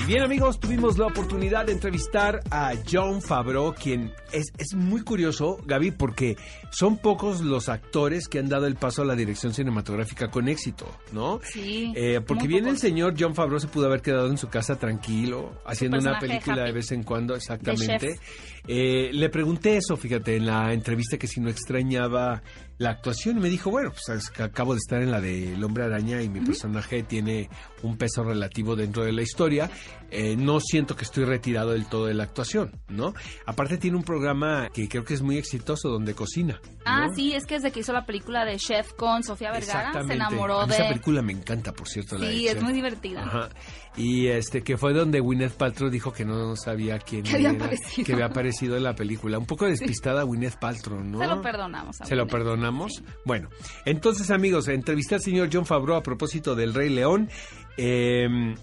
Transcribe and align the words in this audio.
Y 0.00 0.04
bien 0.06 0.22
amigos, 0.22 0.58
tuvimos 0.58 0.98
la 0.98 1.06
oportunidad 1.06 1.66
de 1.66 1.72
entrevistar 1.72 2.40
a 2.50 2.72
John 2.90 3.20
Favreau, 3.22 3.74
quien 3.74 4.12
es, 4.32 4.52
es 4.58 4.74
muy 4.74 5.02
curioso, 5.02 5.58
Gaby, 5.64 5.92
porque 5.92 6.36
son 6.70 6.96
pocos 6.98 7.40
los 7.40 7.68
actores 7.68 8.26
que 8.26 8.38
han 8.38 8.48
dado 8.48 8.66
el 8.66 8.74
paso 8.74 9.02
a 9.02 9.04
la 9.04 9.14
dirección 9.14 9.54
cinematográfica 9.54 10.28
con 10.30 10.48
éxito, 10.48 10.86
¿no? 11.12 11.40
Sí, 11.44 11.92
Eh, 11.94 12.20
porque 12.26 12.48
bien 12.48 12.66
el 12.66 12.78
señor 12.78 13.14
John 13.18 13.34
Favreau 13.34 13.60
se 13.60 13.68
pudo 13.68 13.86
haber 13.86 14.02
quedado 14.02 14.28
en 14.28 14.38
su 14.38 14.48
casa 14.48 14.76
tranquilo, 14.76 15.52
haciendo 15.66 15.98
una 15.98 16.18
película 16.18 16.64
de 16.64 16.72
vez 16.72 16.90
en 16.92 17.04
cuando, 17.04 17.36
exactamente. 17.36 18.18
Eh, 18.66 19.10
le 19.12 19.28
pregunté 19.28 19.76
eso, 19.76 19.96
fíjate, 19.96 20.36
en 20.36 20.46
la 20.46 20.72
entrevista 20.72 21.18
que 21.18 21.26
si 21.26 21.40
no 21.40 21.48
extrañaba 21.50 22.42
la 22.78 22.90
actuación 22.90 23.36
y 23.36 23.40
me 23.40 23.48
dijo, 23.48 23.70
bueno, 23.70 23.92
pues 23.92 24.30
acabo 24.40 24.74
de 24.74 24.78
estar 24.78 25.02
en 25.02 25.10
la 25.10 25.20
de 25.20 25.54
El 25.54 25.62
Hombre 25.64 25.84
Araña 25.84 26.22
y 26.22 26.28
mi 26.28 26.40
personaje 26.40 27.02
tiene 27.02 27.48
un 27.82 27.96
peso 27.96 28.24
relativo 28.24 28.74
dentro 28.76 29.04
de 29.04 29.12
la 29.12 29.22
historia. 29.22 29.70
Eh, 30.14 30.36
no 30.36 30.60
siento 30.60 30.94
que 30.94 31.04
estoy 31.04 31.24
retirado 31.24 31.70
del 31.70 31.86
todo 31.86 32.04
de 32.04 32.12
la 32.12 32.24
actuación, 32.24 32.78
¿no? 32.88 33.14
Aparte 33.46 33.78
tiene 33.78 33.96
un 33.96 34.02
programa 34.02 34.68
que 34.74 34.86
creo 34.86 35.04
que 35.04 35.14
es 35.14 35.22
muy 35.22 35.38
exitoso 35.38 35.88
donde 35.88 36.14
cocina. 36.14 36.60
Ah, 36.84 37.06
sí, 37.16 37.32
es 37.32 37.46
que 37.46 37.54
desde 37.54 37.70
que 37.72 37.80
hizo 37.80 37.94
la 37.94 38.04
película 38.04 38.44
de 38.44 38.56
Chef 38.58 38.92
con 38.92 39.22
Sofía 39.22 39.52
Vergara 39.52 40.04
se 40.06 40.12
enamoró 40.12 40.60
A 40.60 40.66
mí 40.66 40.72
de... 40.72 40.76
Esa 40.80 40.88
película 40.88 41.22
me 41.22 41.32
encanta, 41.32 41.72
por 41.72 41.88
cierto. 41.88 42.18
la 42.18 42.26
de 42.26 42.32
Sí, 42.34 42.46
es 42.46 42.52
Chef. 42.54 42.62
muy 42.62 42.74
divertida. 42.74 43.22
Ajá. 43.22 43.48
Y 43.96 44.26
este 44.26 44.62
que 44.62 44.76
fue 44.76 44.92
donde 44.92 45.20
Gwyneth 45.20 45.52
Paltrow 45.54 45.88
dijo 45.88 46.12
que 46.12 46.26
no 46.26 46.56
sabía 46.56 46.98
quién 46.98 47.22
Que 47.22 47.34
había 47.36 47.48
era, 47.50 47.64
aparecido. 47.64 48.04
que 48.06 48.12
había 48.12 48.26
aparecido 48.26 48.76
en 48.76 48.82
la 48.82 48.94
película. 48.94 49.38
Un 49.38 49.46
poco 49.46 49.64
despistada 49.64 50.24
Gwyneth 50.24 50.56
Paltrow, 50.58 51.02
¿no? 51.02 51.20
Se 51.20 51.26
lo 51.26 51.40
perdonamos. 51.40 52.00
a 52.02 52.04
Se 52.04 52.16
lo 52.16 52.26
perdonamos. 52.26 53.02
Bueno, 53.24 53.48
entonces 53.86 54.30
amigos, 54.30 54.68
entrevisté 54.68 55.14
al 55.14 55.22
señor 55.22 55.48
John 55.50 55.64
Favreau 55.64 55.96
a 55.96 56.02
propósito 56.02 56.54
del 56.54 56.74
Rey 56.74 56.90
León. 56.90 57.30
Eh, 57.78 58.54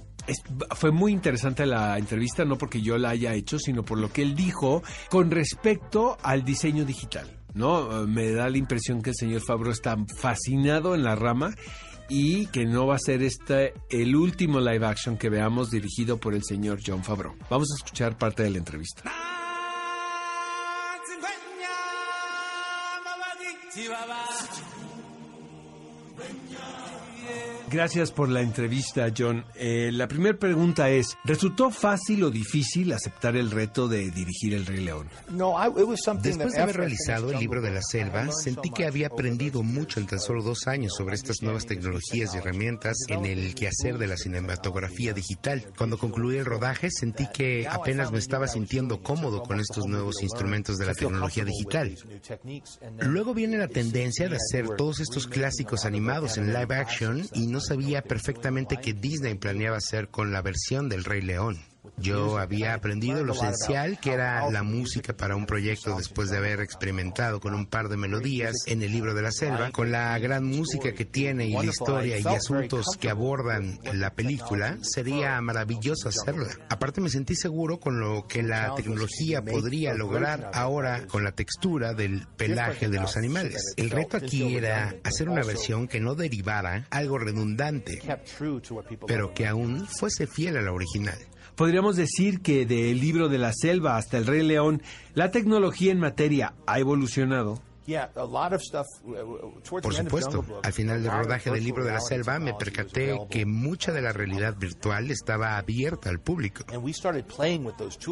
fue 0.75 0.91
muy 0.91 1.11
interesante 1.11 1.65
la 1.65 1.97
entrevista, 1.97 2.45
no 2.45 2.57
porque 2.57 2.81
yo 2.81 2.97
la 2.97 3.09
haya 3.09 3.33
hecho, 3.33 3.59
sino 3.59 3.83
por 3.83 3.97
lo 3.97 4.11
que 4.11 4.21
él 4.21 4.35
dijo 4.35 4.83
con 5.09 5.31
respecto 5.31 6.17
al 6.21 6.43
diseño 6.43 6.85
digital. 6.85 7.39
¿no? 7.53 8.07
Me 8.07 8.31
da 8.31 8.49
la 8.49 8.57
impresión 8.57 9.01
que 9.01 9.11
el 9.11 9.15
señor 9.15 9.41
Favreau 9.41 9.71
está 9.71 9.97
fascinado 10.17 10.95
en 10.95 11.03
la 11.03 11.15
rama 11.15 11.53
y 12.09 12.47
que 12.47 12.65
no 12.65 12.87
va 12.87 12.95
a 12.95 12.99
ser 12.99 13.21
este 13.21 13.73
el 13.89 14.15
último 14.15 14.59
live 14.59 14.85
action 14.85 15.17
que 15.17 15.29
veamos 15.29 15.69
dirigido 15.69 16.17
por 16.17 16.33
el 16.33 16.43
señor 16.43 16.79
John 16.85 17.03
Favreau. 17.03 17.35
Vamos 17.49 17.69
a 17.71 17.75
escuchar 17.75 18.17
parte 18.17 18.43
de 18.43 18.49
la 18.49 18.57
entrevista. 18.57 19.11
Gracias 27.71 28.11
por 28.11 28.29
la 28.29 28.41
entrevista, 28.41 29.07
John. 29.15 29.45
Eh, 29.55 29.91
la 29.93 30.07
primera 30.07 30.37
pregunta 30.37 30.89
es, 30.89 31.15
¿resultó 31.23 31.69
fácil 31.69 32.23
o 32.23 32.31
difícil 32.31 32.91
aceptar 32.93 33.35
el 33.35 33.51
reto 33.51 33.87
de 33.87 34.09
dirigir 34.09 34.55
El 34.55 34.65
Rey 34.65 34.83
León? 34.83 35.07
Después 36.21 36.53
de 36.53 36.61
haber 36.61 36.77
realizado 36.77 37.31
el 37.31 37.39
libro 37.39 37.61
de 37.61 37.71
la 37.71 37.81
selva, 37.81 38.31
sentí 38.31 38.71
que 38.71 38.85
había 38.85 39.07
aprendido 39.07 39.61
mucho 39.61 39.99
en 39.99 40.07
tan 40.07 40.19
solo 40.19 40.41
dos 40.41 40.67
años 40.67 40.93
sobre 40.97 41.15
estas 41.15 41.43
nuevas 41.43 41.67
tecnologías 41.67 42.33
y 42.33 42.37
herramientas 42.37 42.97
en 43.07 43.25
el 43.25 43.53
quehacer 43.53 43.97
de 43.99 44.07
la 44.07 44.17
cinematografía 44.17 45.13
digital. 45.13 45.65
Cuando 45.77 45.97
concluí 45.97 46.37
el 46.37 46.45
rodaje, 46.45 46.89
sentí 46.89 47.27
que 47.31 47.67
apenas 47.67 48.11
me 48.11 48.17
estaba 48.17 48.47
sintiendo 48.47 49.03
cómodo 49.03 49.43
con 49.43 49.59
estos 49.59 49.85
nuevos 49.85 50.23
instrumentos 50.23 50.77
de 50.77 50.87
la 50.87 50.95
tecnología 50.95 51.45
digital. 51.45 51.95
Luego 52.99 53.33
viene 53.35 53.57
la 53.57 53.67
tendencia 53.67 54.27
de 54.27 54.37
hacer 54.37 54.69
todos 54.75 54.99
estos 54.99 55.27
clásicos 55.27 55.85
animados 55.85 56.37
en 56.37 56.51
live 56.53 56.75
action 56.75 57.27
y 57.33 57.47
no 57.47 57.58
sabía 57.59 58.01
perfectamente 58.01 58.77
qué 58.77 58.93
Disney 58.93 59.35
planeaba 59.35 59.77
hacer 59.77 60.09
con 60.09 60.31
la 60.31 60.41
versión 60.41 60.89
del 60.89 61.03
Rey 61.03 61.21
León. 61.21 61.68
Yo 62.01 62.37
había 62.37 62.73
aprendido 62.73 63.23
lo 63.23 63.33
esencial 63.33 63.99
que 63.99 64.13
era 64.13 64.49
la 64.49 64.63
música 64.63 65.15
para 65.15 65.35
un 65.35 65.45
proyecto 65.45 65.95
después 65.95 66.29
de 66.29 66.37
haber 66.37 66.61
experimentado 66.61 67.39
con 67.39 67.53
un 67.53 67.65
par 67.65 67.89
de 67.89 67.97
melodías 67.97 68.53
en 68.67 68.81
el 68.81 68.91
libro 68.91 69.13
de 69.13 69.21
la 69.21 69.31
selva, 69.31 69.71
con 69.71 69.91
la 69.91 70.17
gran 70.19 70.45
música 70.45 70.93
que 70.93 71.05
tiene 71.05 71.47
y 71.47 71.53
la 71.53 71.65
historia 71.65 72.19
y 72.19 72.25
asuntos 72.25 72.97
que 72.99 73.09
abordan 73.09 73.79
la 73.93 74.13
película, 74.13 74.77
sería 74.81 75.39
maravilloso 75.41 76.09
hacerla. 76.09 76.49
Aparte 76.69 77.01
me 77.01 77.09
sentí 77.09 77.35
seguro 77.35 77.79
con 77.79 77.99
lo 77.99 78.27
que 78.27 78.43
la 78.43 78.73
tecnología 78.75 79.43
podría 79.43 79.93
lograr 79.93 80.51
ahora 80.53 81.07
con 81.07 81.23
la 81.23 81.31
textura 81.31 81.93
del 81.93 82.27
pelaje 82.37 82.89
de 82.89 82.99
los 82.99 83.17
animales. 83.17 83.73
El 83.77 83.89
reto 83.89 84.17
aquí 84.17 84.55
era 84.55 84.95
hacer 85.03 85.29
una 85.29 85.43
versión 85.43 85.87
que 85.87 85.99
no 85.99 86.15
derivara 86.15 86.87
algo 86.89 87.17
redundante, 87.17 88.01
pero 89.07 89.33
que 89.33 89.47
aún 89.47 89.87
fuese 89.87 90.27
fiel 90.27 90.57
a 90.57 90.61
la 90.61 90.71
original. 90.71 91.17
Podríamos 91.59 91.97
decir 91.97 92.39
que 92.39 92.65
del 92.65 93.01
libro 93.01 93.27
de 93.27 93.37
la 93.37 93.51
selva 93.51 93.97
hasta 93.97 94.17
El 94.17 94.27
Rey 94.27 94.47
León, 94.47 94.81
la 95.13 95.29
tecnología 95.29 95.91
en 95.91 95.99
materia 95.99 96.53
ha 96.65 96.79
evolucionado. 96.79 97.59
Por 99.81 99.93
supuesto, 99.93 100.45
al 100.63 100.73
final 100.73 101.03
del 101.03 101.11
rodaje 101.11 101.51
del 101.51 101.63
libro 101.63 101.83
de 101.83 101.91
la 101.91 102.01
selva 102.01 102.39
me 102.39 102.53
percaté 102.53 103.17
que 103.29 103.45
mucha 103.45 103.91
de 103.91 104.01
la 104.01 104.13
realidad 104.13 104.55
virtual 104.57 105.11
estaba 105.11 105.57
abierta 105.57 106.09
al 106.09 106.19
público. 106.19 106.63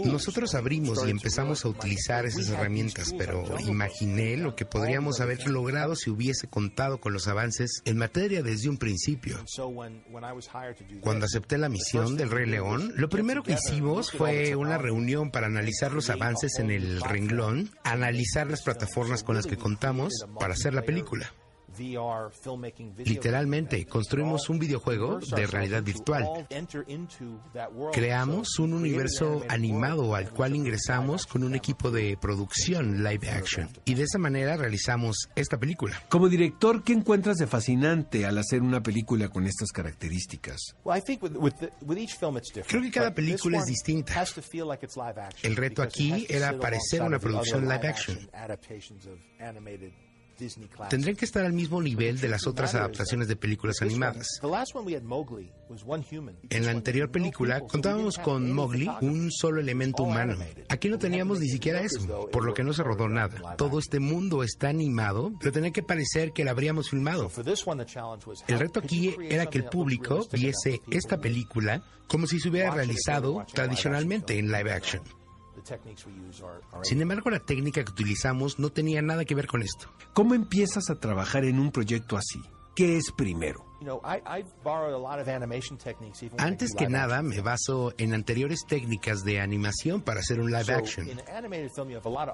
Nosotros 0.05 0.55
abrimos 0.55 1.05
y 1.05 1.09
empezamos 1.09 1.65
a 1.65 1.69
utilizar 1.69 2.25
esas 2.25 2.49
herramientas, 2.49 3.13
pero 3.17 3.43
imaginé 3.59 4.37
lo 4.37 4.55
que 4.55 4.65
podríamos 4.65 5.21
haber 5.21 5.47
logrado 5.47 5.95
si 5.95 6.09
hubiese 6.09 6.47
contado 6.47 6.99
con 6.99 7.13
los 7.13 7.27
avances 7.27 7.81
en 7.85 7.97
materia 7.97 8.43
desde 8.43 8.69
un 8.69 8.77
principio. 8.77 9.37
Cuando 11.01 11.25
acepté 11.25 11.57
la 11.57 11.69
misión 11.69 12.17
del 12.17 12.29
Rey 12.29 12.47
León, 12.47 12.93
lo 12.95 13.09
primero 13.09 13.43
que 13.43 13.53
hicimos 13.53 14.11
fue 14.11 14.55
una 14.55 14.77
reunión 14.77 15.31
para 15.31 15.47
analizar 15.47 15.91
los 15.91 16.09
avances 16.09 16.59
en 16.59 16.71
el 16.71 17.01
renglón, 17.01 17.69
analizar 17.83 18.47
las 18.47 18.61
plataformas 18.61 19.23
con 19.23 19.35
las 19.35 19.45
que 19.45 19.57
para 20.39 20.53
hacer 20.53 20.73
la 20.73 20.81
película. 20.81 21.31
Literalmente, 23.05 23.85
construimos 23.85 24.49
un 24.49 24.59
videojuego 24.59 25.19
de 25.19 25.47
realidad 25.47 25.83
virtual. 25.83 26.47
Creamos 27.93 28.59
un 28.59 28.73
universo 28.73 29.43
animado 29.49 30.15
al 30.15 30.29
cual 30.31 30.55
ingresamos 30.55 31.25
con 31.25 31.43
un 31.43 31.55
equipo 31.55 31.91
de 31.91 32.17
producción 32.19 33.03
live 33.03 33.29
action. 33.29 33.69
Y 33.85 33.93
de 33.95 34.03
esa 34.03 34.17
manera 34.17 34.57
realizamos 34.57 35.29
esta 35.35 35.57
película. 35.57 36.01
Como 36.09 36.29
director, 36.29 36.83
¿qué 36.83 36.93
encuentras 36.93 37.37
de 37.37 37.47
fascinante 37.47 38.25
al 38.25 38.37
hacer 38.37 38.61
una 38.61 38.81
película 38.81 39.29
con 39.29 39.45
estas 39.45 39.71
características? 39.71 40.75
Creo 42.67 42.81
que 42.81 42.91
cada 42.91 43.13
película 43.13 43.59
es 43.59 43.65
distinta. 43.65 44.13
El 45.43 45.55
reto 45.55 45.81
aquí 45.81 46.25
era 46.29 46.57
parecer 46.57 47.01
una 47.01 47.19
producción 47.19 47.63
live 47.67 47.87
action. 47.87 48.29
Tendrían 50.89 51.15
que 51.15 51.25
estar 51.25 51.45
al 51.45 51.53
mismo 51.53 51.81
nivel 51.81 52.19
de 52.19 52.27
las 52.27 52.47
otras 52.47 52.75
adaptaciones 52.75 53.27
de 53.27 53.35
películas 53.35 53.81
animadas. 53.81 54.39
En 56.49 56.65
la 56.65 56.71
anterior 56.71 57.11
película 57.11 57.61
contábamos 57.61 58.17
con 58.17 58.51
Mowgli, 58.51 58.89
un 59.01 59.31
solo 59.31 59.59
elemento 59.59 60.03
humano. 60.03 60.35
Aquí 60.69 60.89
no 60.89 60.97
teníamos 60.97 61.39
ni 61.39 61.49
siquiera 61.49 61.81
eso, 61.81 62.29
por 62.31 62.45
lo 62.45 62.53
que 62.53 62.63
no 62.63 62.73
se 62.73 62.83
rodó 62.83 63.07
nada. 63.07 63.55
Todo 63.55 63.79
este 63.79 63.99
mundo 63.99 64.43
está 64.43 64.69
animado, 64.69 65.33
pero 65.39 65.51
tenía 65.51 65.71
que 65.71 65.83
parecer 65.83 66.31
que 66.33 66.43
la 66.43 66.51
habríamos 66.51 66.89
filmado. 66.89 67.31
El 68.47 68.59
reto 68.59 68.79
aquí 68.79 69.15
era 69.21 69.47
que 69.47 69.57
el 69.57 69.65
público 69.65 70.27
viese 70.31 70.81
esta 70.91 71.19
película 71.19 71.83
como 72.07 72.25
si 72.25 72.39
se 72.39 72.49
hubiera 72.49 72.71
realizado 72.71 73.45
tradicionalmente 73.53 74.39
en 74.39 74.51
live 74.51 74.71
action. 74.71 75.01
Sin 76.83 77.01
embargo, 77.01 77.29
la 77.29 77.39
técnica 77.39 77.83
que 77.83 77.91
utilizamos 77.91 78.59
no 78.59 78.69
tenía 78.69 79.01
nada 79.01 79.25
que 79.25 79.35
ver 79.35 79.47
con 79.47 79.61
esto. 79.61 79.89
¿Cómo 80.13 80.33
empiezas 80.33 80.89
a 80.89 80.99
trabajar 80.99 81.45
en 81.45 81.59
un 81.59 81.71
proyecto 81.71 82.17
así? 82.17 82.41
¿Qué 82.75 82.97
es 82.97 83.11
primero? 83.11 83.65
Antes 86.37 86.75
que 86.75 86.87
nada, 86.87 87.21
me 87.21 87.41
baso 87.41 87.93
en 87.97 88.13
anteriores 88.13 88.65
técnicas 88.67 89.23
de 89.23 89.39
animación 89.39 90.01
para 90.01 90.19
hacer 90.19 90.39
un 90.39 90.51
live 90.51 90.73
action. 90.73 91.07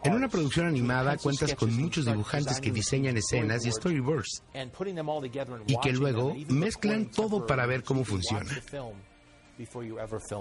En 0.03 0.13
una 0.13 0.27
producción 0.27 0.68
animada 0.68 1.18
cuentas 1.18 1.56
con 1.56 1.74
muchos 1.75 2.06
dibujantes 2.06 2.59
que 2.59 2.71
diseñan 2.71 3.18
escenas 3.18 3.65
y 3.65 3.71
storyboards 3.71 4.44
y 5.68 5.77
que 5.79 5.94
luego 5.94 6.36
mezclan 6.50 7.09
todo 7.12 7.45
para 7.45 7.65
ver 7.65 7.83
cómo 7.83 8.03
funciona. 8.03 8.50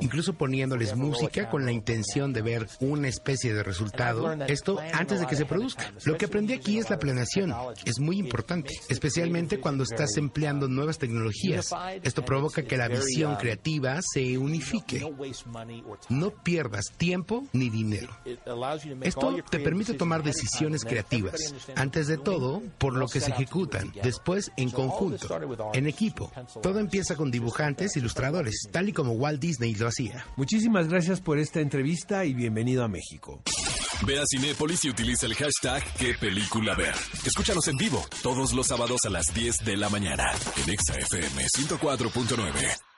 Incluso 0.01 0.35
poniéndoles 0.35 0.97
música 0.97 1.49
con 1.49 1.65
la 1.65 1.73
intención 1.73 2.33
de 2.33 2.43
ver 2.43 2.69
una 2.81 3.09
especie 3.09 3.55
de 3.55 3.63
resultado, 3.63 4.33
esto 4.47 4.79
antes 4.93 5.21
de 5.21 5.27
que 5.27 5.37
se 5.37 5.45
produzca. 5.45 5.93
Lo 6.05 6.17
que 6.17 6.27
aprendí 6.27 6.53
aquí 6.55 6.79
es 6.79 6.91
la 6.91 6.99
planeación, 6.99 7.55
es 7.85 7.99
muy 8.01 8.19
importante, 8.19 8.71
especialmente 8.89 9.61
cuando 9.61 9.85
estás 9.85 10.17
empleando 10.17 10.69
nuevas 10.69 10.99
tecnologías. 10.99 11.71
Esto 12.03 12.25
provoca 12.25 12.63
que 12.63 12.77
la 12.77 12.89
visión 12.89 13.37
creativa 13.37 14.01
se 14.03 14.39
unifique. 14.39 15.05
No 16.09 16.31
pierdas 16.31 16.87
tiempo 16.97 17.45
ni 17.53 17.71
dinero. 17.71 18.17
Esto 19.03 19.37
te 19.51 19.59
permite 19.59 19.95
tomar 19.95 20.23
decisiones 20.23 20.85
creativas, 20.85 21.55
antes 21.77 22.07
de 22.07 22.19
todo, 22.19 22.63
por 22.79 22.95
lo 22.95 23.09
que 23.09 23.21
se 23.21 23.31
ejecutan, 23.31 23.93
después 24.03 24.53
en 24.57 24.71
conjunto, 24.71 25.29
en 25.75 25.87
equipo. 25.87 26.31
Todo 26.63 26.79
empieza 26.79 27.17
con 27.17 27.31
dibujantes, 27.31 27.97
ilustradores, 27.97 28.69
tal 28.71 28.89
y 28.89 28.93
como 29.03 29.15
Walt 29.15 29.41
Disney 29.41 29.75
lo 29.75 29.89
hacía. 29.89 30.25
Muchísimas 30.37 30.87
gracias 30.87 31.21
por 31.21 31.37
esta 31.37 31.59
entrevista 31.59 32.25
y 32.25 32.35
bienvenido 32.35 32.85
a 32.85 32.89
México. 32.89 33.43
Ve 34.07 34.21
a 34.21 34.23
Cinépolis 34.25 34.85
y 34.85 34.91
utiliza 34.91 35.27
el 35.27 35.35
hashtag 35.35 35.83
qué 35.99 36.15
película 36.15 36.77
ver. 36.77 36.95
Escúchanos 37.27 37.67
en 37.67 37.77
vivo 37.77 38.05
todos 38.23 38.53
los 38.53 38.69
sábados 38.69 39.01
a 39.05 39.11
las 39.11 39.27
10 39.35 39.65
de 39.65 39.77
la 39.77 39.89
mañana 39.89 40.31
en 40.57 40.73
ExaFM 40.73 41.47
104.9. 41.59 42.92